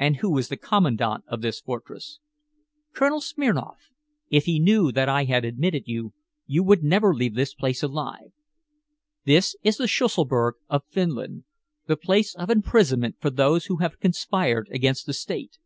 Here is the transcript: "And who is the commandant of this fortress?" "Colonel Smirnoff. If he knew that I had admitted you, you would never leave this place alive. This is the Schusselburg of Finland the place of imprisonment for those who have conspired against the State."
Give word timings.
"And 0.00 0.16
who 0.16 0.36
is 0.36 0.48
the 0.48 0.56
commandant 0.56 1.22
of 1.28 1.40
this 1.40 1.60
fortress?" 1.60 2.18
"Colonel 2.92 3.20
Smirnoff. 3.20 3.92
If 4.28 4.46
he 4.46 4.58
knew 4.58 4.90
that 4.90 5.08
I 5.08 5.26
had 5.26 5.44
admitted 5.44 5.84
you, 5.86 6.12
you 6.44 6.64
would 6.64 6.82
never 6.82 7.14
leave 7.14 7.36
this 7.36 7.54
place 7.54 7.80
alive. 7.80 8.32
This 9.24 9.54
is 9.62 9.76
the 9.76 9.86
Schusselburg 9.86 10.54
of 10.68 10.82
Finland 10.90 11.44
the 11.86 11.96
place 11.96 12.34
of 12.34 12.50
imprisonment 12.50 13.20
for 13.20 13.30
those 13.30 13.66
who 13.66 13.76
have 13.76 14.00
conspired 14.00 14.66
against 14.72 15.06
the 15.06 15.14
State." 15.14 15.58